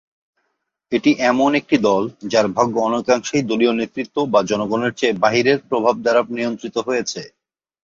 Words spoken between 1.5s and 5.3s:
একটি দল যার ভাগ্য অনেকাংশেই দলীয় নেতৃত্ব বা জনগণের চেয়ে